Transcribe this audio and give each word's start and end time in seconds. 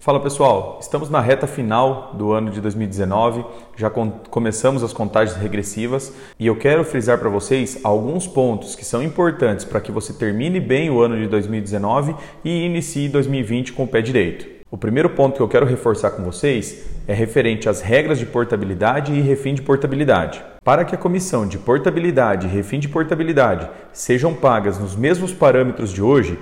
Fala 0.00 0.20
pessoal, 0.20 0.78
estamos 0.80 1.10
na 1.10 1.20
reta 1.20 1.48
final 1.48 2.12
do 2.14 2.30
ano 2.30 2.52
de 2.52 2.60
2019, 2.60 3.44
já 3.76 3.90
com 3.90 4.08
começamos 4.30 4.84
as 4.84 4.92
contagens 4.92 5.36
regressivas 5.36 6.12
e 6.38 6.46
eu 6.46 6.54
quero 6.54 6.84
frisar 6.84 7.18
para 7.18 7.28
vocês 7.28 7.80
alguns 7.82 8.24
pontos 8.24 8.76
que 8.76 8.84
são 8.84 9.02
importantes 9.02 9.64
para 9.64 9.80
que 9.80 9.90
você 9.90 10.12
termine 10.12 10.60
bem 10.60 10.88
o 10.88 11.00
ano 11.00 11.18
de 11.18 11.26
2019 11.26 12.14
e 12.44 12.64
inicie 12.64 13.08
2020 13.08 13.72
com 13.72 13.82
o 13.82 13.88
pé 13.88 14.00
direito. 14.00 14.46
O 14.70 14.78
primeiro 14.78 15.10
ponto 15.10 15.34
que 15.34 15.42
eu 15.42 15.48
quero 15.48 15.66
reforçar 15.66 16.12
com 16.12 16.22
vocês 16.22 16.84
é 17.08 17.12
referente 17.12 17.68
às 17.68 17.80
regras 17.80 18.20
de 18.20 18.26
portabilidade 18.26 19.12
e 19.12 19.20
refim 19.20 19.52
de 19.52 19.62
portabilidade. 19.62 20.40
Para 20.62 20.84
que 20.84 20.94
a 20.94 20.98
comissão 20.98 21.44
de 21.44 21.58
portabilidade 21.58 22.46
e 22.46 22.50
refim 22.50 22.78
de 22.78 22.88
portabilidade 22.88 23.68
sejam 23.92 24.32
pagas 24.32 24.78
nos 24.78 24.94
mesmos 24.94 25.32
parâmetros 25.32 25.90
de 25.90 26.02
hoje, 26.02 26.38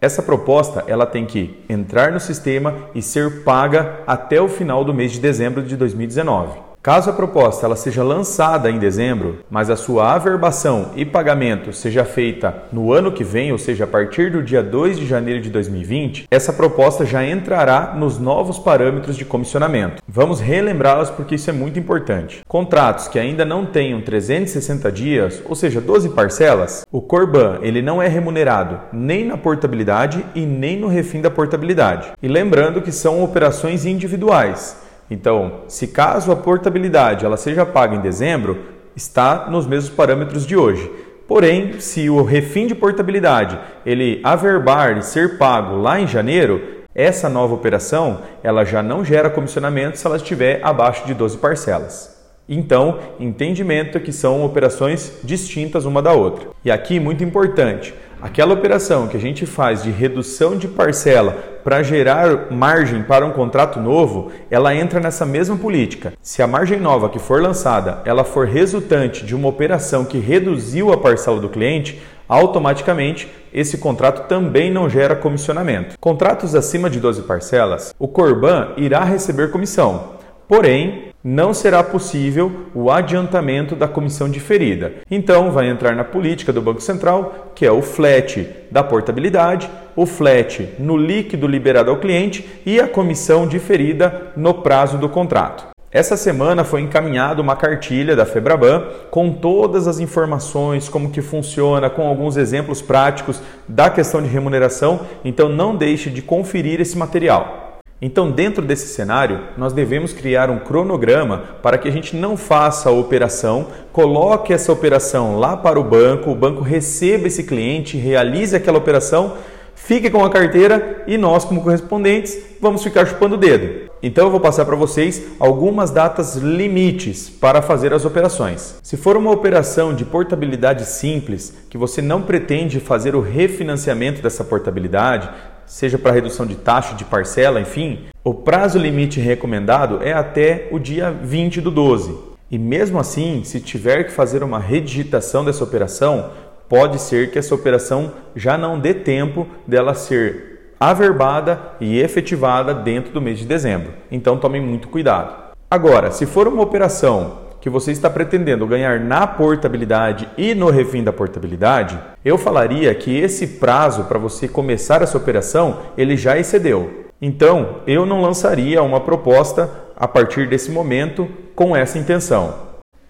essa 0.00 0.22
proposta 0.22 0.84
ela 0.86 1.06
tem 1.06 1.26
que 1.26 1.64
entrar 1.68 2.12
no 2.12 2.20
sistema 2.20 2.74
e 2.94 3.02
ser 3.02 3.42
paga 3.42 4.00
até 4.06 4.40
o 4.40 4.48
final 4.48 4.84
do 4.84 4.94
mês 4.94 5.12
de 5.12 5.20
dezembro 5.20 5.62
de 5.62 5.76
2019. 5.76 6.67
Caso 6.80 7.10
a 7.10 7.12
proposta 7.12 7.66
ela 7.66 7.74
seja 7.74 8.04
lançada 8.04 8.70
em 8.70 8.78
dezembro, 8.78 9.40
mas 9.50 9.68
a 9.68 9.74
sua 9.74 10.14
averbação 10.14 10.92
e 10.94 11.04
pagamento 11.04 11.72
seja 11.72 12.04
feita 12.04 12.62
no 12.72 12.92
ano 12.92 13.10
que 13.10 13.24
vem, 13.24 13.50
ou 13.50 13.58
seja, 13.58 13.82
a 13.82 13.86
partir 13.86 14.30
do 14.30 14.42
dia 14.42 14.62
2 14.62 14.96
de 14.96 15.04
janeiro 15.04 15.40
de 15.40 15.50
2020, 15.50 16.28
essa 16.30 16.52
proposta 16.52 17.04
já 17.04 17.24
entrará 17.26 17.94
nos 17.96 18.18
novos 18.18 18.60
parâmetros 18.60 19.16
de 19.16 19.24
comissionamento. 19.24 20.00
Vamos 20.06 20.38
relembrá-las 20.40 21.10
porque 21.10 21.34
isso 21.34 21.50
é 21.50 21.52
muito 21.52 21.80
importante. 21.80 22.42
Contratos 22.46 23.08
que 23.08 23.18
ainda 23.18 23.44
não 23.44 23.66
tenham 23.66 24.00
360 24.00 24.92
dias, 24.92 25.42
ou 25.44 25.56
seja, 25.56 25.80
12 25.80 26.10
parcelas, 26.10 26.86
o 26.92 27.02
Corban 27.02 27.58
ele 27.60 27.82
não 27.82 28.00
é 28.00 28.06
remunerado 28.06 28.78
nem 28.92 29.26
na 29.26 29.36
portabilidade 29.36 30.24
e 30.32 30.46
nem 30.46 30.78
no 30.78 30.86
refim 30.86 31.20
da 31.20 31.30
portabilidade. 31.30 32.12
E 32.22 32.28
lembrando 32.28 32.80
que 32.80 32.92
são 32.92 33.22
operações 33.22 33.84
individuais. 33.84 34.87
Então, 35.10 35.60
se 35.68 35.88
caso 35.88 36.30
a 36.30 36.36
portabilidade 36.36 37.24
ela 37.24 37.36
seja 37.36 37.64
paga 37.64 37.96
em 37.96 38.00
dezembro, 38.00 38.58
está 38.94 39.46
nos 39.48 39.66
mesmos 39.66 39.92
parâmetros 39.92 40.46
de 40.46 40.56
hoje. 40.56 40.90
Porém, 41.26 41.78
se 41.80 42.08
o 42.08 42.22
refim 42.22 42.66
de 42.66 42.74
portabilidade 42.74 43.58
ele 43.84 44.20
averbar 44.24 44.96
e 44.96 45.02
ser 45.02 45.38
pago 45.38 45.76
lá 45.76 46.00
em 46.00 46.06
janeiro, 46.06 46.78
essa 46.94 47.28
nova 47.28 47.54
operação 47.54 48.22
ela 48.42 48.64
já 48.64 48.82
não 48.82 49.04
gera 49.04 49.30
comissionamento 49.30 49.98
se 49.98 50.06
ela 50.06 50.16
estiver 50.16 50.60
abaixo 50.62 51.06
de 51.06 51.14
12 51.14 51.38
parcelas. 51.38 52.18
Então, 52.48 52.98
entendimento 53.20 54.00
que 54.00 54.10
são 54.10 54.42
operações 54.42 55.20
distintas 55.22 55.84
uma 55.84 56.00
da 56.00 56.12
outra. 56.12 56.48
E 56.64 56.70
aqui 56.70 56.98
muito 56.98 57.22
importante, 57.22 57.94
aquela 58.20 58.54
operação 58.54 59.06
que 59.06 59.16
a 59.16 59.20
gente 59.20 59.46
faz 59.46 59.82
de 59.82 59.90
redução 59.90 60.56
de 60.56 60.68
parcela 60.68 61.32
para 61.62 61.82
gerar 61.82 62.50
margem 62.50 63.02
para 63.02 63.26
um 63.26 63.30
contrato 63.30 63.78
novo, 63.78 64.32
ela 64.50 64.74
entra 64.74 65.00
nessa 65.00 65.26
mesma 65.26 65.56
política. 65.56 66.12
Se 66.22 66.42
a 66.42 66.46
margem 66.46 66.80
nova 66.80 67.08
que 67.08 67.18
for 67.18 67.42
lançada, 67.42 68.00
ela 68.04 68.24
for 68.24 68.46
resultante 68.46 69.24
de 69.24 69.34
uma 69.34 69.48
operação 69.48 70.04
que 70.04 70.18
reduziu 70.18 70.92
a 70.92 70.96
parcela 70.96 71.40
do 71.40 71.48
cliente, 71.48 72.00
automaticamente 72.28 73.28
esse 73.52 73.78
contrato 73.78 74.28
também 74.28 74.70
não 74.70 74.88
gera 74.88 75.16
comissionamento. 75.16 75.98
Contratos 75.98 76.54
acima 76.54 76.90
de 76.90 77.00
12 77.00 77.22
parcelas, 77.22 77.94
o 77.98 78.06
Corban 78.06 78.72
irá 78.76 79.04
receber 79.04 79.50
comissão. 79.50 80.18
Porém, 80.46 81.07
não 81.22 81.52
será 81.52 81.82
possível 81.82 82.66
o 82.74 82.90
adiantamento 82.90 83.74
da 83.74 83.88
comissão 83.88 84.28
diferida. 84.28 84.92
Então, 85.10 85.50
vai 85.50 85.68
entrar 85.68 85.94
na 85.94 86.04
política 86.04 86.52
do 86.52 86.62
Banco 86.62 86.80
Central, 86.80 87.52
que 87.54 87.66
é 87.66 87.72
o 87.72 87.82
flat 87.82 88.48
da 88.70 88.82
portabilidade, 88.82 89.68
o 89.96 90.06
flat 90.06 90.74
no 90.78 90.96
líquido 90.96 91.46
liberado 91.46 91.90
ao 91.90 91.98
cliente 91.98 92.48
e 92.64 92.80
a 92.80 92.86
comissão 92.86 93.46
diferida 93.46 94.32
no 94.36 94.54
prazo 94.54 94.96
do 94.96 95.08
contrato. 95.08 95.66
Essa 95.90 96.18
semana 96.18 96.64
foi 96.64 96.82
encaminhada 96.82 97.40
uma 97.40 97.56
cartilha 97.56 98.14
da 98.14 98.26
Febraban 98.26 98.86
com 99.10 99.32
todas 99.32 99.88
as 99.88 99.98
informações, 99.98 100.86
como 100.86 101.10
que 101.10 101.22
funciona, 101.22 101.88
com 101.88 102.06
alguns 102.06 102.36
exemplos 102.36 102.82
práticos 102.82 103.40
da 103.66 103.88
questão 103.88 104.20
de 104.20 104.28
remuneração, 104.28 105.00
então 105.24 105.48
não 105.48 105.74
deixe 105.74 106.10
de 106.10 106.20
conferir 106.20 106.78
esse 106.78 106.96
material. 106.96 107.67
Então, 108.00 108.30
dentro 108.30 108.64
desse 108.64 108.86
cenário, 108.94 109.40
nós 109.56 109.72
devemos 109.72 110.12
criar 110.12 110.50
um 110.50 110.60
cronograma 110.60 111.42
para 111.60 111.76
que 111.76 111.88
a 111.88 111.90
gente 111.90 112.14
não 112.14 112.36
faça 112.36 112.88
a 112.88 112.92
operação, 112.92 113.66
coloque 113.92 114.52
essa 114.52 114.72
operação 114.72 115.36
lá 115.36 115.56
para 115.56 115.80
o 115.80 115.84
banco, 115.84 116.30
o 116.30 116.34
banco 116.34 116.62
receba 116.62 117.26
esse 117.26 117.42
cliente, 117.42 117.96
realize 117.96 118.54
aquela 118.54 118.78
operação, 118.78 119.34
fique 119.74 120.08
com 120.10 120.24
a 120.24 120.30
carteira 120.30 121.02
e 121.08 121.18
nós, 121.18 121.44
como 121.44 121.60
correspondentes, 121.60 122.38
vamos 122.60 122.84
ficar 122.84 123.04
chupando 123.04 123.34
o 123.34 123.38
dedo. 123.38 123.90
Então, 124.00 124.26
eu 124.26 124.30
vou 124.30 124.38
passar 124.38 124.64
para 124.64 124.76
vocês 124.76 125.20
algumas 125.40 125.90
datas 125.90 126.36
limites 126.36 127.28
para 127.28 127.60
fazer 127.60 127.92
as 127.92 128.04
operações. 128.04 128.76
Se 128.80 128.96
for 128.96 129.16
uma 129.16 129.32
operação 129.32 129.92
de 129.92 130.04
portabilidade 130.04 130.84
simples, 130.84 131.52
que 131.68 131.76
você 131.76 132.00
não 132.00 132.22
pretende 132.22 132.78
fazer 132.78 133.16
o 133.16 133.20
refinanciamento 133.20 134.22
dessa 134.22 134.44
portabilidade, 134.44 135.28
seja 135.68 135.98
para 135.98 136.12
redução 136.12 136.46
de 136.46 136.56
taxa, 136.56 136.94
de 136.94 137.04
parcela, 137.04 137.60
enfim, 137.60 138.06
o 138.24 138.34
prazo 138.34 138.78
limite 138.78 139.20
recomendado 139.20 140.00
é 140.02 140.12
até 140.12 140.68
o 140.72 140.78
dia 140.78 141.10
20 141.10 141.60
do 141.60 141.70
12. 141.70 142.16
E 142.50 142.58
mesmo 142.58 142.98
assim, 142.98 143.44
se 143.44 143.60
tiver 143.60 144.04
que 144.04 144.10
fazer 144.10 144.42
uma 144.42 144.58
redigitação 144.58 145.44
dessa 145.44 145.62
operação, 145.62 146.30
pode 146.68 146.98
ser 146.98 147.30
que 147.30 147.38
essa 147.38 147.54
operação 147.54 148.12
já 148.34 148.56
não 148.56 148.80
dê 148.80 148.94
tempo 148.94 149.46
dela 149.66 149.94
ser 149.94 150.74
averbada 150.80 151.60
e 151.80 151.98
efetivada 151.98 152.72
dentro 152.72 153.12
do 153.12 153.20
mês 153.20 153.38
de 153.38 153.44
dezembro. 153.44 153.92
Então 154.10 154.38
tome 154.38 154.60
muito 154.60 154.88
cuidado. 154.88 155.48
Agora, 155.70 156.10
se 156.10 156.24
for 156.24 156.48
uma 156.48 156.62
operação 156.62 157.47
que 157.60 157.68
você 157.68 157.92
está 157.92 158.08
pretendendo 158.08 158.66
ganhar 158.66 159.00
na 159.00 159.26
portabilidade 159.26 160.28
e 160.36 160.54
no 160.54 160.70
refim 160.70 161.02
da 161.02 161.12
portabilidade, 161.12 161.98
eu 162.24 162.38
falaria 162.38 162.94
que 162.94 163.16
esse 163.16 163.46
prazo 163.46 164.04
para 164.04 164.18
você 164.18 164.46
começar 164.46 165.02
essa 165.02 165.16
operação 165.18 165.78
ele 165.96 166.16
já 166.16 166.38
excedeu. 166.38 167.06
Então, 167.20 167.80
eu 167.86 168.06
não 168.06 168.22
lançaria 168.22 168.82
uma 168.82 169.00
proposta 169.00 169.68
a 169.96 170.06
partir 170.06 170.48
desse 170.48 170.70
momento 170.70 171.28
com 171.54 171.76
essa 171.76 171.98
intenção. 171.98 172.54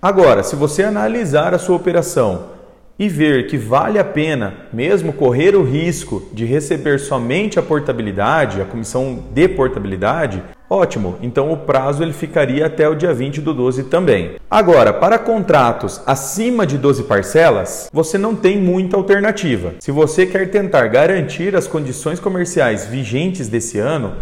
Agora, 0.01 0.43
se 0.43 0.57
você 0.57 0.83
analisar 0.83 1.53
a 1.53 1.59
sua 1.59 1.77
operação 1.77 2.58
e 2.99 3.09
ver 3.09 3.47
que 3.47 3.57
vale 3.57 3.99
a 3.99 4.05
pena 4.05 4.55
mesmo 4.73 5.13
correr 5.13 5.55
o 5.55 5.63
risco 5.63 6.29
de 6.33 6.45
receber 6.45 6.99
somente 6.99 7.59
a 7.59 7.63
portabilidade, 7.63 8.61
a 8.61 8.65
comissão 8.65 9.25
de 9.33 9.49
portabilidade, 9.49 10.43
ótimo, 10.69 11.17
então 11.23 11.53
o 11.53 11.57
prazo 11.57 12.03
ele 12.03 12.13
ficaria 12.13 12.67
até 12.67 12.89
o 12.89 12.95
dia 12.95 13.15
20 13.15 13.41
do 13.41 13.55
12 13.55 13.85
também. 13.85 14.33
Agora, 14.51 14.93
para 14.93 15.19
contratos 15.19 16.03
acima 16.05 16.67
de 16.67 16.77
12 16.77 17.05
parcelas, 17.05 17.89
você 17.93 18.19
não 18.19 18.35
tem 18.35 18.59
muita 18.59 18.97
alternativa. 18.97 19.75
Se 19.79 19.93
você 19.93 20.27
quer 20.27 20.51
tentar 20.51 20.89
garantir 20.89 21.55
as 21.55 21.67
condições 21.67 22.19
comerciais 22.19 22.87
vigentes 22.87 23.49
desse 23.49 23.79
ano, 23.79 24.15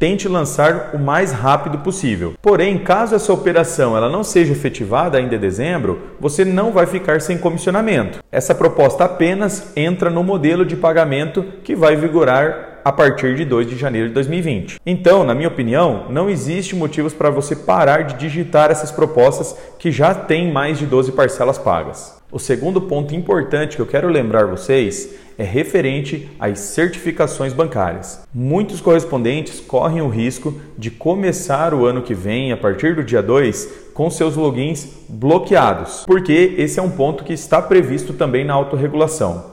tente 0.00 0.26
lançar 0.26 0.92
o 0.94 0.98
mais 0.98 1.30
rápido 1.30 1.78
possível. 1.78 2.32
Porém, 2.40 2.78
caso 2.78 3.14
essa 3.14 3.32
operação 3.34 3.94
ela 3.94 4.08
não 4.08 4.24
seja 4.24 4.52
efetivada 4.52 5.18
ainda 5.18 5.36
em 5.36 5.38
dezembro, 5.38 6.00
você 6.18 6.42
não 6.42 6.72
vai 6.72 6.86
ficar 6.86 7.20
sem 7.20 7.36
comissionamento. 7.36 8.20
Essa 8.32 8.54
proposta 8.54 9.04
apenas 9.04 9.72
entra 9.76 10.08
no 10.08 10.24
modelo 10.24 10.64
de 10.64 10.74
pagamento 10.74 11.44
que 11.62 11.76
vai 11.76 11.96
vigorar 11.96 12.80
a 12.82 12.90
partir 12.90 13.36
de 13.36 13.44
2 13.44 13.68
de 13.68 13.76
janeiro 13.76 14.08
de 14.08 14.14
2020. 14.14 14.80
Então, 14.86 15.22
na 15.22 15.34
minha 15.34 15.48
opinião, 15.48 16.06
não 16.08 16.30
existe 16.30 16.74
motivos 16.74 17.12
para 17.12 17.28
você 17.28 17.54
parar 17.54 18.04
de 18.04 18.14
digitar 18.14 18.70
essas 18.70 18.90
propostas 18.90 19.54
que 19.78 19.92
já 19.92 20.14
têm 20.14 20.50
mais 20.50 20.78
de 20.78 20.86
12 20.86 21.12
parcelas 21.12 21.58
pagas. 21.58 22.19
O 22.32 22.38
segundo 22.38 22.80
ponto 22.82 23.12
importante 23.12 23.74
que 23.74 23.82
eu 23.82 23.86
quero 23.86 24.08
lembrar 24.08 24.46
vocês 24.46 25.16
é 25.36 25.42
referente 25.42 26.30
às 26.38 26.60
certificações 26.60 27.52
bancárias. 27.52 28.22
Muitos 28.32 28.80
correspondentes 28.80 29.58
correm 29.58 30.00
o 30.00 30.08
risco 30.08 30.60
de 30.78 30.92
começar 30.92 31.74
o 31.74 31.84
ano 31.84 32.02
que 32.02 32.14
vem, 32.14 32.52
a 32.52 32.56
partir 32.56 32.94
do 32.94 33.02
dia 33.02 33.20
2, 33.20 33.90
com 33.92 34.08
seus 34.08 34.36
logins 34.36 34.86
bloqueados, 35.08 36.04
porque 36.06 36.54
esse 36.56 36.78
é 36.78 36.82
um 36.82 36.90
ponto 36.90 37.24
que 37.24 37.32
está 37.32 37.60
previsto 37.60 38.12
também 38.12 38.44
na 38.44 38.54
autorregulação. 38.54 39.46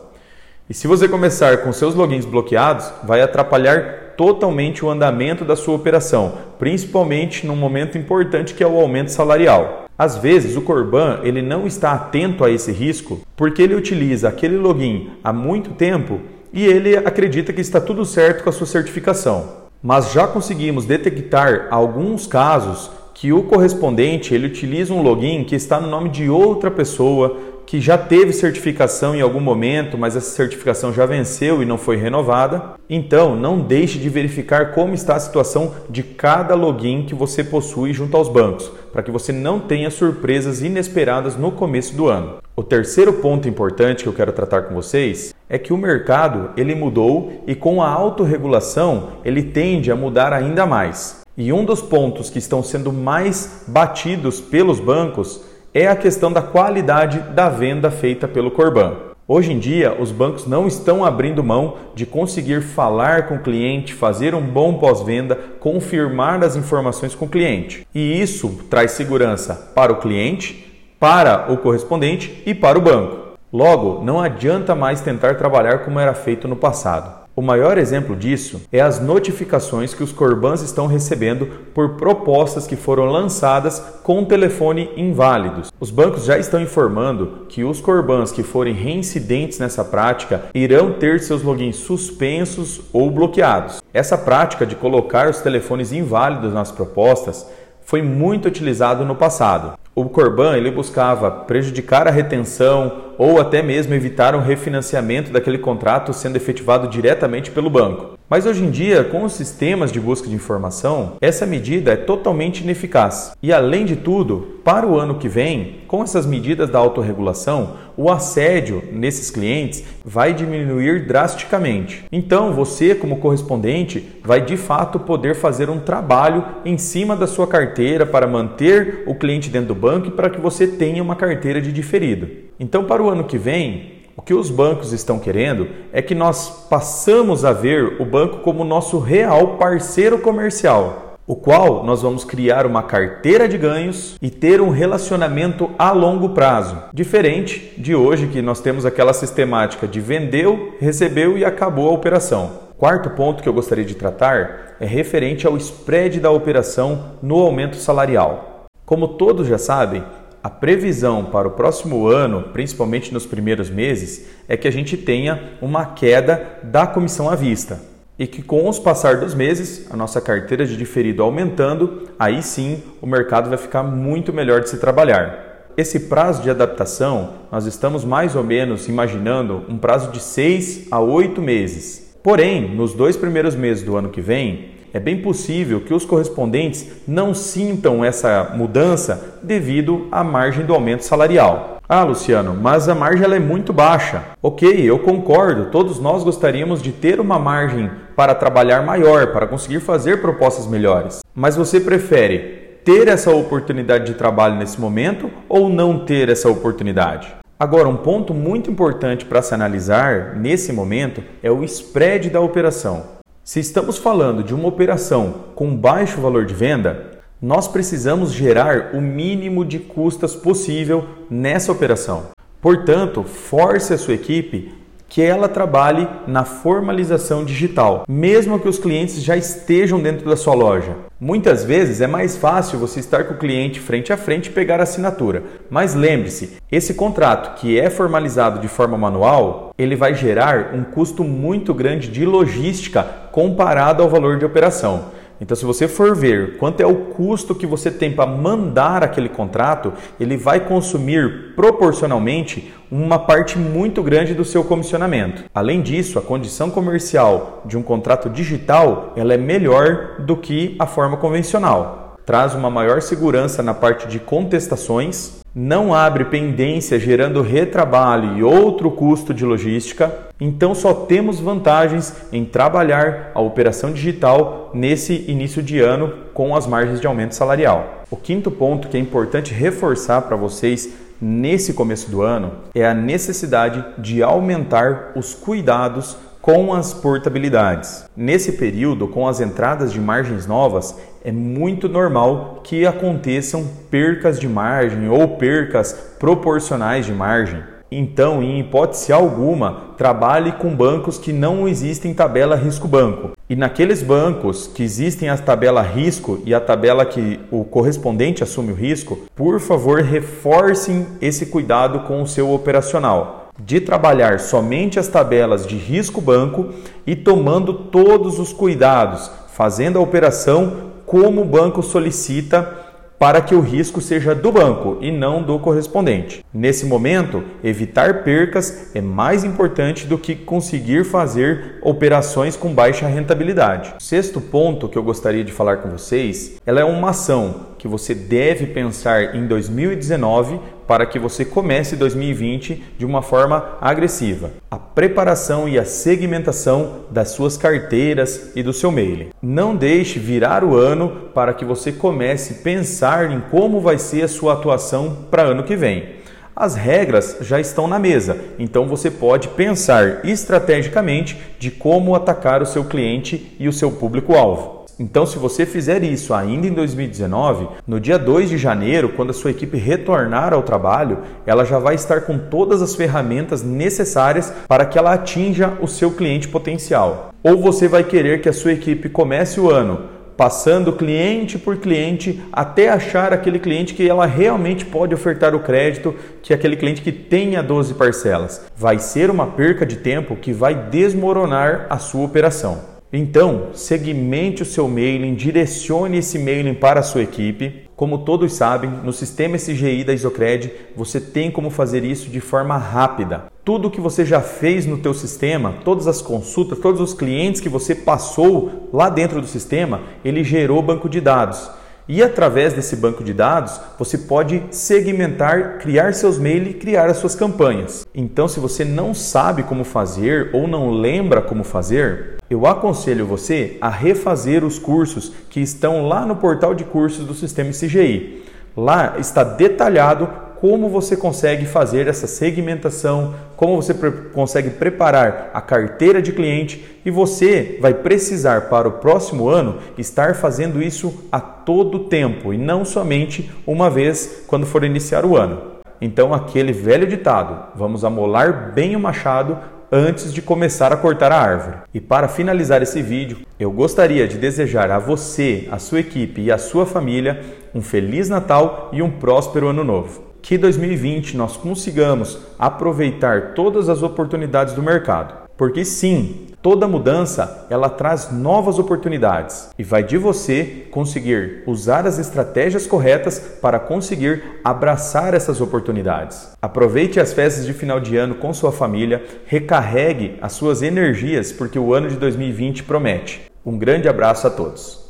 E 0.69 0.73
se 0.73 0.85
você 0.85 1.07
começar 1.07 1.63
com 1.63 1.73
seus 1.73 1.95
logins 1.95 2.25
bloqueados, 2.25 2.91
vai 3.03 3.21
atrapalhar 3.21 4.13
totalmente 4.15 4.85
o 4.85 4.89
andamento 4.89 5.43
da 5.43 5.55
sua 5.55 5.73
operação, 5.73 6.37
principalmente 6.59 7.47
num 7.47 7.55
momento 7.55 7.97
importante 7.97 8.53
que 8.53 8.63
é 8.63 8.67
o 8.67 8.79
aumento 8.79 9.09
salarial. 9.09 9.86
Às 9.97 10.15
vezes 10.15 10.55
o 10.55 10.61
Corban 10.61 11.21
ele 11.23 11.41
não 11.41 11.65
está 11.65 11.93
atento 11.93 12.43
a 12.43 12.51
esse 12.51 12.71
risco 12.71 13.19
porque 13.35 13.61
ele 13.61 13.73
utiliza 13.73 14.29
aquele 14.29 14.55
login 14.55 15.09
há 15.23 15.33
muito 15.33 15.71
tempo 15.71 16.19
e 16.53 16.63
ele 16.63 16.95
acredita 16.95 17.51
que 17.51 17.61
está 17.61 17.81
tudo 17.81 18.05
certo 18.05 18.43
com 18.43 18.49
a 18.49 18.53
sua 18.53 18.67
certificação. 18.67 19.65
Mas 19.81 20.11
já 20.11 20.27
conseguimos 20.27 20.85
detectar 20.85 21.67
alguns 21.71 22.27
casos 22.27 22.91
que 23.13 23.33
o 23.33 23.43
correspondente 23.43 24.35
ele 24.35 24.45
utiliza 24.45 24.93
um 24.93 25.01
login 25.01 25.43
que 25.43 25.55
está 25.55 25.79
no 25.79 25.87
nome 25.87 26.09
de 26.09 26.29
outra 26.29 26.69
pessoa, 26.69 27.35
que 27.67 27.81
já 27.81 27.97
teve 27.97 28.31
certificação 28.31 29.13
em 29.13 29.19
algum 29.19 29.41
momento, 29.41 29.97
mas 29.97 30.15
essa 30.15 30.29
certificação 30.29 30.93
já 30.93 31.05
venceu 31.05 31.61
e 31.61 31.65
não 31.65 31.77
foi 31.77 31.97
renovada. 31.97 32.75
Então, 32.89 33.35
não 33.35 33.59
deixe 33.59 33.99
de 33.99 34.07
verificar 34.07 34.71
como 34.71 34.93
está 34.93 35.17
a 35.17 35.19
situação 35.19 35.75
de 35.89 36.01
cada 36.01 36.55
login 36.55 37.03
que 37.03 37.13
você 37.13 37.43
possui 37.43 37.91
junto 37.91 38.15
aos 38.15 38.29
bancos, 38.29 38.71
para 38.93 39.03
que 39.03 39.11
você 39.11 39.33
não 39.33 39.59
tenha 39.59 39.91
surpresas 39.91 40.61
inesperadas 40.61 41.35
no 41.35 41.51
começo 41.51 41.93
do 41.93 42.07
ano. 42.07 42.37
O 42.55 42.63
terceiro 42.63 43.11
ponto 43.11 43.49
importante 43.49 44.01
que 44.01 44.09
eu 44.09 44.13
quero 44.13 44.31
tratar 44.31 44.61
com 44.61 44.73
vocês 44.73 45.35
é 45.49 45.57
que 45.57 45.73
o 45.73 45.77
mercado 45.77 46.51
ele 46.55 46.73
mudou 46.73 47.43
e 47.45 47.53
com 47.53 47.81
a 47.81 47.89
autorregulação 47.89 49.09
ele 49.25 49.43
tende 49.43 49.91
a 49.91 49.95
mudar 49.95 50.31
ainda 50.31 50.65
mais. 50.65 51.21
E 51.37 51.51
um 51.51 51.65
dos 51.65 51.81
pontos 51.81 52.29
que 52.29 52.39
estão 52.39 52.63
sendo 52.63 52.93
mais 52.93 53.65
batidos 53.67 54.39
pelos 54.39 54.79
bancos 54.79 55.41
é 55.73 55.87
a 55.87 55.95
questão 55.95 56.31
da 56.31 56.41
qualidade 56.41 57.19
da 57.33 57.49
venda 57.49 57.91
feita 57.91 58.27
pelo 58.27 58.51
Corban. 58.51 59.07
Hoje 59.27 59.51
em 59.51 59.59
dia, 59.59 59.93
os 59.99 60.09
bancos 60.11 60.47
não 60.47 60.65
estão 60.67 61.03
abrindo 61.03 61.43
mão 61.43 61.75
de 61.93 62.05
conseguir 62.05 62.61
falar 62.61 63.27
com 63.27 63.35
o 63.35 63.41
cliente, 63.41 63.93
fazer 63.93 64.33
um 64.33 64.41
bom 64.41 64.75
pós-venda, 64.75 65.35
confirmar 65.59 66.41
as 66.43 66.55
informações 66.55 67.13
com 67.13 67.25
o 67.25 67.29
cliente. 67.29 67.85
E 67.93 68.21
isso 68.21 68.65
traz 68.69 68.91
segurança 68.91 69.71
para 69.75 69.91
o 69.91 69.97
cliente, 69.97 70.81
para 70.97 71.51
o 71.51 71.57
correspondente 71.57 72.41
e 72.45 72.55
para 72.55 72.77
o 72.77 72.81
banco. 72.81 73.37
Logo, 73.51 74.01
não 74.03 74.21
adianta 74.21 74.73
mais 74.73 75.01
tentar 75.01 75.35
trabalhar 75.35 75.79
como 75.79 75.99
era 75.99 76.13
feito 76.13 76.47
no 76.47 76.55
passado. 76.55 77.16
O 77.37 77.41
maior 77.43 77.77
exemplo 77.77 78.15
disso 78.15 78.63
é 78.71 78.81
as 78.81 78.99
notificações 78.99 79.93
que 79.93 80.01
os 80.01 80.11
Corbans 80.11 80.63
estão 80.63 80.87
recebendo 80.87 81.45
por 81.71 81.89
propostas 81.89 82.65
que 82.65 82.75
foram 82.75 83.05
lançadas 83.05 83.79
com 84.01 84.25
telefone 84.25 84.89
inválidos. 84.97 85.71
Os 85.79 85.91
bancos 85.91 86.25
já 86.25 86.39
estão 86.39 86.59
informando 86.59 87.45
que 87.47 87.63
os 87.63 87.79
Corbans 87.79 88.31
que 88.31 88.41
forem 88.41 88.73
reincidentes 88.73 89.59
nessa 89.59 89.85
prática 89.85 90.45
irão 90.51 90.93
ter 90.93 91.19
seus 91.19 91.43
logins 91.43 91.75
suspensos 91.75 92.81
ou 92.91 93.11
bloqueados. 93.11 93.83
Essa 93.93 94.17
prática 94.17 94.65
de 94.65 94.75
colocar 94.75 95.29
os 95.29 95.39
telefones 95.39 95.91
inválidos 95.91 96.51
nas 96.51 96.71
propostas 96.71 97.45
foi 97.85 98.01
muito 98.01 98.47
utilizado 98.47 99.05
no 99.05 99.15
passado. 99.15 99.77
O 99.99 100.05
Corban 100.05 100.55
ele 100.55 100.69
buscava 100.69 101.31
prejudicar 101.31 102.07
a 102.07 102.11
retenção 102.11 103.15
ou 103.17 103.41
até 103.41 103.63
mesmo 103.63 103.95
evitar 103.95 104.35
um 104.35 104.39
refinanciamento 104.39 105.31
daquele 105.31 105.57
contrato 105.57 106.13
sendo 106.13 106.35
efetivado 106.35 106.87
diretamente 106.87 107.49
pelo 107.49 107.67
banco. 107.67 108.16
Mas 108.29 108.45
hoje 108.45 108.61
em 108.61 108.69
dia, 108.69 109.05
com 109.05 109.23
os 109.23 109.31
sistemas 109.31 109.89
de 109.89 110.01
busca 110.01 110.27
de 110.27 110.35
informação, 110.35 111.13
essa 111.21 111.45
medida 111.45 111.93
é 111.93 111.95
totalmente 111.95 112.61
ineficaz. 112.61 113.31
E 113.41 113.53
além 113.53 113.85
de 113.85 113.95
tudo, 113.95 114.59
para 114.65 114.85
o 114.85 114.99
ano 114.99 115.15
que 115.15 115.29
vem, 115.29 115.77
com 115.87 116.03
essas 116.03 116.25
medidas 116.25 116.69
da 116.69 116.77
autorregulação, 116.77 117.75
o 117.95 118.11
assédio 118.11 118.83
nesses 118.91 119.31
clientes 119.31 119.81
vai 120.03 120.33
diminuir 120.33 121.07
drasticamente. 121.07 122.03
Então, 122.11 122.51
você, 122.51 122.93
como 122.93 123.19
correspondente, 123.19 124.05
vai 124.21 124.41
de 124.43 124.57
fato 124.57 124.99
poder 124.99 125.33
fazer 125.33 125.69
um 125.69 125.79
trabalho 125.79 126.43
em 126.65 126.77
cima 126.77 127.15
da 127.15 127.27
sua 127.27 127.47
carteira 127.47 128.05
para 128.05 128.27
manter 128.27 129.03
o 129.07 129.15
cliente 129.15 129.49
dentro 129.49 129.69
do 129.69 129.75
banco 129.75 130.07
e 130.07 130.11
para 130.11 130.29
que 130.29 130.41
você 130.41 130.67
tenha 130.67 131.01
uma 131.01 131.15
carteira 131.15 131.61
de 131.61 131.71
diferido. 131.71 132.27
Então, 132.59 132.83
para 132.83 133.01
o 133.01 133.09
ano 133.09 133.23
que 133.23 133.37
vem, 133.37 133.96
que 134.27 134.33
os 134.33 134.49
bancos 134.49 134.91
estão 134.91 135.17
querendo 135.17 135.69
é 135.93 136.01
que 136.01 136.13
nós 136.13 136.67
passamos 136.69 137.45
a 137.45 137.53
ver 137.53 138.01
o 138.01 138.03
banco 138.03 138.39
como 138.39 138.65
nosso 138.65 138.99
real 138.99 139.55
parceiro 139.55 140.19
comercial, 140.19 141.15
o 141.25 141.33
qual 141.33 141.85
nós 141.85 142.01
vamos 142.01 142.25
criar 142.25 142.65
uma 142.65 142.83
carteira 142.83 143.47
de 143.47 143.57
ganhos 143.57 144.17
e 144.21 144.29
ter 144.29 144.59
um 144.59 144.69
relacionamento 144.69 145.71
a 145.79 145.93
longo 145.93 146.31
prazo, 146.31 146.77
diferente 146.93 147.71
de 147.77 147.95
hoje 147.95 148.27
que 148.27 148.41
nós 148.41 148.59
temos 148.59 148.85
aquela 148.85 149.13
sistemática 149.13 149.87
de 149.87 150.01
vendeu, 150.01 150.75
recebeu 150.77 151.37
e 151.37 151.45
acabou 151.45 151.87
a 151.87 151.93
operação. 151.93 152.67
Quarto 152.77 153.11
ponto 153.11 153.41
que 153.41 153.47
eu 153.47 153.53
gostaria 153.53 153.85
de 153.85 153.95
tratar 153.95 154.75
é 154.77 154.85
referente 154.85 155.47
ao 155.47 155.55
spread 155.55 156.19
da 156.19 156.31
operação 156.31 157.13
no 157.23 157.37
aumento 157.37 157.77
salarial. 157.77 158.65
Como 158.85 159.07
todos 159.07 159.47
já 159.47 159.57
sabem, 159.57 160.03
a 160.43 160.49
previsão 160.49 161.25
para 161.25 161.47
o 161.47 161.51
próximo 161.51 162.07
ano, 162.07 162.49
principalmente 162.53 163.13
nos 163.13 163.25
primeiros 163.25 163.69
meses, 163.69 164.27
é 164.47 164.55
que 164.55 164.67
a 164.67 164.71
gente 164.71 164.95
tenha 164.95 165.53
uma 165.61 165.85
queda 165.85 166.59
da 166.63 166.87
comissão 166.87 167.29
à 167.29 167.35
vista. 167.35 167.81
E 168.19 168.25
que 168.25 168.41
com 168.41 168.67
os 168.67 168.79
passar 168.79 169.17
dos 169.17 169.35
meses, 169.35 169.85
a 169.91 169.95
nossa 169.95 170.19
carteira 170.19 170.65
de 170.65 170.75
diferido 170.75 171.21
aumentando, 171.21 172.09
aí 172.17 172.41
sim 172.41 172.81
o 173.01 173.05
mercado 173.05 173.49
vai 173.49 173.57
ficar 173.57 173.83
muito 173.83 174.33
melhor 174.33 174.61
de 174.61 174.69
se 174.69 174.77
trabalhar. 174.77 175.47
Esse 175.77 175.99
prazo 175.99 176.41
de 176.41 176.49
adaptação, 176.49 177.33
nós 177.51 177.67
estamos 177.67 178.03
mais 178.03 178.35
ou 178.35 178.43
menos 178.43 178.87
imaginando 178.87 179.63
um 179.69 179.77
prazo 179.77 180.11
de 180.11 180.19
6 180.19 180.87
a 180.89 180.99
8 180.99 181.39
meses. 181.39 182.17
Porém, 182.23 182.75
nos 182.75 182.93
dois 182.93 183.15
primeiros 183.15 183.55
meses 183.55 183.83
do 183.83 183.95
ano 183.95 184.09
que 184.09 184.19
vem, 184.19 184.71
é 184.97 184.99
bem 184.99 185.21
possível 185.21 185.79
que 185.79 185.93
os 185.93 186.03
correspondentes 186.03 186.87
não 187.07 187.31
sintam 187.31 188.03
essa 188.03 188.51
mudança 188.55 189.39
devido 189.43 190.07
à 190.11 190.23
margem 190.23 190.65
do 190.65 190.73
aumento 190.73 191.03
salarial. 191.03 191.77
Ah, 191.87 192.03
Luciano, 192.03 192.57
mas 192.59 192.89
a 192.89 192.95
margem 192.95 193.23
ela 193.23 193.35
é 193.35 193.39
muito 193.39 193.71
baixa. 193.71 194.23
Ok, 194.41 194.67
eu 194.83 194.97
concordo. 194.97 195.67
Todos 195.67 195.99
nós 195.99 196.23
gostaríamos 196.23 196.81
de 196.81 196.91
ter 196.91 197.19
uma 197.19 197.37
margem 197.37 197.91
para 198.15 198.33
trabalhar 198.33 198.81
maior, 198.81 199.27
para 199.27 199.45
conseguir 199.45 199.81
fazer 199.81 200.19
propostas 200.19 200.65
melhores. 200.65 201.19
Mas 201.33 201.55
você 201.55 201.79
prefere 201.79 202.79
ter 202.83 203.07
essa 203.07 203.29
oportunidade 203.29 204.07
de 204.07 204.15
trabalho 204.15 204.55
nesse 204.55 204.81
momento 204.81 205.29
ou 205.47 205.69
não 205.69 206.05
ter 206.05 206.27
essa 206.27 206.49
oportunidade? 206.49 207.35
Agora, 207.59 207.87
um 207.87 207.97
ponto 207.97 208.33
muito 208.33 208.71
importante 208.71 209.25
para 209.25 209.43
se 209.43 209.53
analisar 209.53 210.35
nesse 210.35 210.73
momento 210.73 211.23
é 211.43 211.51
o 211.51 211.63
spread 211.63 212.31
da 212.31 212.41
operação. 212.41 213.16
Se 213.47 213.61
estamos 213.61 213.97
falando 213.97 214.43
de 214.43 214.53
uma 214.53 214.67
operação 214.67 215.45
com 215.55 215.73
baixo 215.73 216.19
valor 216.19 216.45
de 216.45 216.53
venda, 216.53 217.11
nós 217.41 217.65
precisamos 217.65 218.33
gerar 218.33 218.93
o 218.93 218.99
mínimo 218.99 219.63
de 219.63 219.79
custas 219.79 220.35
possível 220.35 221.07
nessa 221.29 221.71
operação. 221.71 222.25
Portanto, 222.59 223.23
force 223.23 223.93
a 223.93 223.97
sua 223.97 224.15
equipe 224.15 224.73
que 225.09 225.21
ela 225.21 225.47
trabalhe 225.47 226.07
na 226.27 226.43
formalização 226.43 227.45
digital, 227.45 228.03
mesmo 228.07 228.59
que 228.59 228.67
os 228.67 228.77
clientes 228.77 229.23
já 229.23 229.35
estejam 229.35 229.99
dentro 229.99 230.29
da 230.29 230.35
sua 230.35 230.53
loja. 230.53 230.95
Muitas 231.19 231.63
vezes 231.63 232.01
é 232.01 232.07
mais 232.07 232.37
fácil 232.37 232.77
você 232.77 232.99
estar 232.99 233.23
com 233.23 233.33
o 233.33 233.37
cliente 233.37 233.79
frente 233.79 234.13
a 234.13 234.17
frente 234.17 234.47
e 234.47 234.51
pegar 234.51 234.79
a 234.79 234.83
assinatura, 234.83 235.43
mas 235.69 235.95
lembre-se, 235.95 236.57
esse 236.71 236.93
contrato 236.93 237.59
que 237.59 237.79
é 237.79 237.89
formalizado 237.89 238.59
de 238.59 238.67
forma 238.67 238.97
manual, 238.97 239.73
ele 239.77 239.95
vai 239.95 240.13
gerar 240.13 240.75
um 240.75 240.83
custo 240.83 241.23
muito 241.23 241.73
grande 241.73 242.07
de 242.07 242.25
logística 242.25 243.03
comparado 243.31 244.03
ao 244.03 244.09
valor 244.09 244.37
de 244.37 244.45
operação. 244.45 245.16
Então, 245.39 245.55
se 245.55 245.65
você 245.65 245.87
for 245.87 246.15
ver 246.15 246.57
quanto 246.57 246.81
é 246.81 246.85
o 246.85 246.95
custo 246.95 247.53
que 247.53 247.67
você 247.67 247.91
tem 247.91 248.11
para 248.11 248.25
mandar 248.25 249.03
aquele 249.03 249.29
contrato, 249.29 249.93
ele 250.19 250.35
vai 250.35 250.59
consumir 250.61 251.53
proporcionalmente 251.55 252.73
uma 252.91 253.19
parte 253.19 253.57
muito 253.57 254.01
grande 254.01 254.33
do 254.33 254.45
seu 254.45 254.63
comissionamento. 254.63 255.43
Além 255.53 255.81
disso, 255.81 256.17
a 256.17 256.21
condição 256.21 256.69
comercial 256.69 257.61
de 257.65 257.77
um 257.77 257.83
contrato 257.83 258.29
digital 258.29 259.13
ela 259.15 259.33
é 259.33 259.37
melhor 259.37 260.15
do 260.19 260.35
que 260.37 260.75
a 260.79 260.87
forma 260.87 261.17
convencional. 261.17 262.15
Traz 262.25 262.55
uma 262.55 262.69
maior 262.69 263.01
segurança 263.01 263.63
na 263.63 263.73
parte 263.73 264.07
de 264.07 264.19
contestações, 264.19 265.39
não 265.59 265.91
abre 265.91 266.25
pendência 266.25 266.99
gerando 266.99 267.41
retrabalho 267.41 268.37
e 268.37 268.43
outro 268.43 268.91
custo 268.91 269.33
de 269.33 269.43
logística, 269.43 270.13
então 270.39 270.75
só 270.75 270.93
temos 270.93 271.39
vantagens 271.39 272.13
em 272.31 272.45
trabalhar 272.45 273.31
a 273.33 273.41
operação 273.41 273.91
digital 273.91 274.69
nesse 274.71 275.25
início 275.27 275.63
de 275.63 275.79
ano 275.79 276.13
com 276.31 276.55
as 276.55 276.67
margens 276.67 277.01
de 277.01 277.07
aumento 277.07 277.33
salarial. 277.33 278.03
O 278.11 278.15
quinto 278.15 278.51
ponto 278.51 278.87
que 278.87 278.97
é 278.97 278.99
importante 278.99 279.51
reforçar 279.51 280.21
para 280.21 280.35
vocês 280.35 280.93
nesse 281.19 281.73
começo 281.73 282.11
do 282.11 282.21
ano 282.21 282.51
é 282.75 282.85
a 282.85 282.93
necessidade 282.93 283.83
de 283.97 284.21
aumentar 284.21 285.13
os 285.15 285.33
cuidados 285.33 286.15
com 286.39 286.71
as 286.73 286.93
portabilidades. 286.93 288.05
Nesse 288.15 288.53
período, 288.53 289.07
com 289.07 289.27
as 289.27 289.41
entradas 289.41 289.91
de 289.91 289.99
margens 289.99 290.47
novas, 290.47 290.97
é 291.27 291.31
muito 291.33 291.89
normal 291.89 292.61
que 292.63 292.85
aconteçam 292.85 293.67
percas 293.91 294.39
de 294.39 294.47
margem 294.47 295.09
ou 295.09 295.27
percas 295.27 295.91
proporcionais 296.17 297.05
de 297.05 297.11
margem. 297.11 297.61
Então, 297.91 298.41
em 298.41 298.61
hipótese 298.61 299.11
alguma, 299.11 299.93
trabalhe 299.97 300.53
com 300.53 300.73
bancos 300.73 301.17
que 301.17 301.33
não 301.33 301.67
existem 301.67 302.13
tabela 302.13 302.55
risco-banco. 302.55 303.31
E 303.49 303.57
naqueles 303.57 304.01
bancos 304.01 304.67
que 304.67 304.81
existem 304.81 305.27
a 305.27 305.37
tabela 305.37 305.81
risco 305.81 306.39
e 306.45 306.53
a 306.53 306.61
tabela 306.61 307.05
que 307.05 307.41
o 307.51 307.65
correspondente 307.65 308.41
assume 308.41 308.71
o 308.71 308.75
risco, 308.75 309.19
por 309.35 309.59
favor, 309.59 310.01
reforcem 310.01 311.05
esse 311.21 311.47
cuidado 311.47 312.07
com 312.07 312.21
o 312.21 312.27
seu 312.27 312.53
operacional 312.53 313.49
de 313.59 313.81
trabalhar 313.81 314.39
somente 314.39 314.99
as 314.99 315.07
tabelas 315.07 315.65
de 315.65 315.75
risco 315.75 316.21
banco 316.21 316.69
e 317.05 317.15
tomando 317.15 317.73
todos 317.73 318.37
os 318.39 318.53
cuidados, 318.53 319.31
fazendo 319.47 319.97
a 319.97 320.01
operação 320.01 320.86
como 321.07 321.41
o 321.41 321.45
banco 321.45 321.81
solicita 321.81 322.85
para 323.17 323.41
que 323.41 323.55
o 323.55 323.61
risco 323.61 323.99
seja 323.99 324.35
do 324.35 324.51
banco 324.51 324.97
e 325.01 325.11
não 325.11 325.41
do 325.41 325.57
correspondente. 325.57 326.45
Nesse 326.53 326.85
momento, 326.85 327.43
evitar 327.63 328.23
percas 328.23 328.91
é 328.93 329.01
mais 329.01 329.43
importante 329.43 330.05
do 330.05 330.17
que 330.17 330.35
conseguir 330.35 331.03
fazer 331.03 331.79
operações 331.81 332.55
com 332.55 332.73
baixa 332.73 333.07
rentabilidade. 333.07 333.95
O 333.99 334.03
sexto 334.03 334.39
ponto 334.39 334.87
que 334.87 334.97
eu 334.97 335.03
gostaria 335.03 335.43
de 335.43 335.51
falar 335.51 335.77
com 335.77 335.89
vocês, 335.89 336.61
ela 336.65 336.81
é 336.81 336.85
uma 336.85 337.09
ação 337.09 337.67
que 337.77 337.87
você 337.87 338.13
deve 338.13 338.67
pensar 338.67 339.35
em 339.35 339.47
2019 339.47 340.59
para 340.87 341.05
que 341.05 341.19
você 341.19 341.43
comece 341.43 341.95
2020 341.95 342.81
de 342.97 343.05
uma 343.05 343.21
forma 343.21 343.77
agressiva. 343.81 344.51
A 344.71 344.77
preparação 344.77 345.67
e 345.67 345.77
a 345.77 345.85
segmentação 345.85 347.01
das 347.11 347.29
suas 347.29 347.57
carteiras 347.57 348.51
e 348.55 348.63
do 348.63 348.71
seu 348.71 348.91
mailing. 348.91 349.29
Não 349.41 349.75
deixe 349.75 350.17
virar 350.17 350.63
o 350.63 350.75
ano 350.75 351.29
para 351.33 351.53
que 351.53 351.65
você 351.65 351.91
comece 351.91 352.53
a 352.53 352.63
pensar 352.63 353.29
em 353.29 353.41
como 353.51 353.81
vai 353.81 353.97
ser 353.97 354.23
a 354.23 354.27
sua 354.27 354.53
atuação 354.53 355.25
para 355.29 355.43
ano 355.43 355.63
que 355.63 355.75
vem. 355.75 356.17
As 356.55 356.73
regras 356.73 357.37
já 357.41 357.59
estão 357.59 357.87
na 357.87 357.99
mesa, 357.99 358.35
então 358.57 358.87
você 358.87 359.11
pode 359.11 359.49
pensar 359.49 360.25
estrategicamente 360.25 361.37
de 361.59 361.69
como 361.69 362.15
atacar 362.15 362.63
o 362.63 362.65
seu 362.65 362.83
cliente 362.83 363.55
e 363.59 363.67
o 363.67 363.73
seu 363.73 363.91
público-alvo. 363.91 364.76
Então, 364.99 365.27
se 365.27 365.37
você 365.37 365.65
fizer 365.65 366.03
isso 366.03 366.33
ainda 366.33 366.65
em 366.65 366.73
2019, 366.73 367.67
no 367.85 367.99
dia 367.99 368.17
2 368.17 368.49
de 368.49 368.57
janeiro, 368.57 369.09
quando 369.09 369.29
a 369.29 369.33
sua 369.33 369.51
equipe 369.51 369.77
retornar 369.77 370.53
ao 370.53 370.63
trabalho, 370.63 371.19
ela 371.45 371.63
já 371.63 371.77
vai 371.77 371.93
estar 371.93 372.21
com 372.21 372.39
todas 372.39 372.81
as 372.81 372.95
ferramentas 372.95 373.61
necessárias 373.61 374.51
para 374.67 374.85
que 374.85 374.97
ela 374.97 375.13
atinja 375.13 375.77
o 375.79 375.87
seu 375.87 376.11
cliente 376.11 376.47
potencial. 376.47 377.31
Ou 377.43 377.61
você 377.61 377.87
vai 377.87 378.03
querer 378.03 378.41
que 378.41 378.49
a 378.49 378.53
sua 378.53 378.73
equipe 378.73 379.07
comece 379.07 379.59
o 379.59 379.69
ano 379.69 380.17
passando 380.37 380.93
cliente 380.93 381.57
por 381.57 381.77
cliente 381.77 382.39
até 382.53 382.89
achar 382.89 383.33
aquele 383.33 383.57
cliente 383.57 383.95
que 383.95 384.07
ela 384.07 384.27
realmente 384.27 384.85
pode 384.85 385.13
ofertar 385.13 385.55
o 385.55 385.61
crédito, 385.61 386.13
que 386.43 386.53
é 386.53 386.55
aquele 386.55 386.77
cliente 386.77 387.01
que 387.01 387.11
tenha 387.11 387.63
12 387.63 387.95
parcelas. 387.95 388.61
Vai 388.77 388.99
ser 388.99 389.31
uma 389.31 389.47
perca 389.47 389.83
de 389.83 389.95
tempo 389.95 390.35
que 390.35 390.53
vai 390.53 390.75
desmoronar 390.75 391.87
a 391.89 391.97
sua 391.97 392.23
operação. 392.23 392.96
Então, 393.11 393.69
segmente 393.73 394.63
o 394.63 394.65
seu 394.65 394.85
mailing, 394.89 395.33
direcione 395.33 396.17
esse 396.17 396.37
mailing 396.37 396.73
para 396.73 396.99
a 396.99 397.03
sua 397.03 397.23
equipe. 397.23 397.87
Como 397.95 398.19
todos 398.19 398.53
sabem, 398.53 398.89
no 398.89 399.13
sistema 399.13 399.55
SGI 399.55 400.03
da 400.03 400.13
Isocred, 400.13 400.71
você 400.93 401.21
tem 401.21 401.49
como 401.49 401.69
fazer 401.69 402.03
isso 402.03 402.29
de 402.29 402.41
forma 402.41 402.77
rápida. 402.77 403.45
Tudo 403.63 403.89
que 403.89 404.01
você 404.01 404.25
já 404.25 404.41
fez 404.41 404.85
no 404.85 404.97
teu 404.97 405.13
sistema, 405.13 405.75
todas 405.85 406.05
as 406.05 406.21
consultas, 406.21 406.79
todos 406.79 406.99
os 406.99 407.13
clientes 407.13 407.61
que 407.61 407.69
você 407.69 407.95
passou 407.95 408.89
lá 408.91 409.09
dentro 409.09 409.39
do 409.39 409.47
sistema, 409.47 410.01
ele 410.23 410.43
gerou 410.43 410.81
banco 410.81 411.07
de 411.07 411.21
dados. 411.21 411.71
E 412.09 412.23
através 412.23 412.71
desse 412.71 412.95
banco 412.95 413.21
de 413.21 413.33
dados, 413.33 413.81
você 413.99 414.17
pode 414.17 414.63
segmentar, 414.71 415.77
criar 415.79 416.13
seus 416.13 416.37
mails 416.37 416.69
e 416.69 416.73
criar 416.73 417.09
as 417.09 417.17
suas 417.17 417.35
campanhas. 417.35 418.07
Então, 418.15 418.47
se 418.47 418.61
você 418.61 418.85
não 418.85 419.13
sabe 419.13 419.63
como 419.63 419.83
fazer 419.83 420.49
ou 420.53 420.67
não 420.67 420.89
lembra 420.89 421.41
como 421.41 421.65
fazer, 421.65 422.37
eu 422.49 422.65
aconselho 422.65 423.25
você 423.25 423.77
a 423.81 423.89
refazer 423.89 424.63
os 424.63 424.79
cursos 424.79 425.33
que 425.49 425.59
estão 425.59 426.07
lá 426.07 426.25
no 426.25 426.37
portal 426.37 426.73
de 426.73 426.85
cursos 426.85 427.25
do 427.25 427.33
Sistema 427.33 427.71
CGI. 427.71 428.41
Lá 428.75 429.15
está 429.17 429.43
detalhado 429.43 430.29
como 430.59 430.89
você 430.89 431.15
consegue 431.15 431.65
fazer 431.65 432.07
essa 432.07 432.27
segmentação, 432.27 433.35
como 433.55 433.75
você 433.75 433.93
pre 433.93 434.11
consegue 434.33 434.71
preparar 434.71 435.51
a 435.53 435.61
carteira 435.61 436.21
de 436.21 436.31
cliente 436.31 436.99
e 437.05 437.11
você 437.11 437.77
vai 437.81 437.93
precisar 437.93 438.69
para 438.69 438.87
o 438.87 438.93
próximo 438.93 439.47
ano 439.47 439.77
estar 439.97 440.35
fazendo 440.35 440.81
isso 440.81 441.25
a 441.31 441.39
todo 441.39 442.05
tempo 442.05 442.53
e 442.53 442.57
não 442.57 442.83
somente 442.83 443.51
uma 443.65 443.89
vez 443.89 444.43
quando 444.47 444.65
for 444.65 444.83
iniciar 444.83 445.25
o 445.25 445.35
ano. 445.35 445.77
Então, 445.99 446.33
aquele 446.33 446.71
velho 446.71 447.07
ditado: 447.07 447.71
vamos 447.75 448.03
amolar 448.03 448.73
bem 448.73 448.95
o 448.95 448.99
machado 448.99 449.57
antes 449.91 450.33
de 450.33 450.41
começar 450.41 450.91
a 450.91 450.97
cortar 450.97 451.31
a 451.31 451.39
árvore. 451.39 451.77
E 451.93 451.99
para 451.99 452.27
finalizar 452.27 452.81
esse 452.81 453.01
vídeo, 453.01 453.39
eu 453.59 453.71
gostaria 453.71 454.27
de 454.27 454.37
desejar 454.37 454.91
a 454.91 454.99
você, 454.99 455.67
a 455.71 455.79
sua 455.79 456.01
equipe 456.01 456.41
e 456.41 456.51
a 456.51 456.57
sua 456.57 456.85
família 456.85 457.41
um 457.73 457.81
feliz 457.81 458.27
Natal 458.27 458.89
e 458.91 459.01
um 459.01 459.11
próspero 459.11 459.67
ano 459.67 459.83
novo. 459.83 460.26
Que 460.41 460.57
2020 460.57 461.35
nós 461.35 461.57
consigamos 461.57 462.39
aproveitar 462.57 463.53
todas 463.53 463.89
as 463.89 464.03
oportunidades 464.03 464.73
do 464.73 464.81
mercado 464.81 465.47
porque 465.57 465.83
sim, 465.83 466.45
toda 466.61 466.87
mudança 466.87 467.65
ela 467.69 467.89
traz 467.89 468.31
novas 468.31 468.77
oportunidades 468.77 469.69
e 469.77 469.83
vai 469.83 470.03
de 470.03 470.17
você 470.17 470.87
conseguir 470.91 471.63
usar 471.65 472.05
as 472.05 472.19
estratégias 472.19 472.85
corretas 472.85 473.39
para 473.59 473.79
conseguir 473.79 474.61
abraçar 474.63 475.33
essas 475.33 475.59
oportunidades. 475.59 476.51
Aproveite 476.61 477.19
as 477.19 477.33
festas 477.33 477.65
de 477.65 477.73
final 477.73 477.99
de 477.99 478.15
ano 478.15 478.35
com 478.35 478.53
sua 478.53 478.71
família, 478.71 479.25
recarregue 479.47 480.37
as 480.39 480.53
suas 480.53 480.83
energias 480.83 481.51
porque 481.51 481.79
o 481.79 481.91
ano 481.91 482.07
de 482.07 482.17
2020 482.17 482.83
promete. 482.83 483.41
Um 483.65 483.77
grande 483.77 484.07
abraço 484.07 484.45
a 484.45 484.51
todos. 484.51 485.06